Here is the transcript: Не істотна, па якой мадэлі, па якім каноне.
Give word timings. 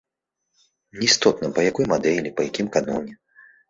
Не 1.01 1.05
істотна, 1.09 1.53
па 1.59 1.69
якой 1.71 1.85
мадэлі, 1.95 2.35
па 2.37 2.41
якім 2.51 2.67
каноне. 2.81 3.13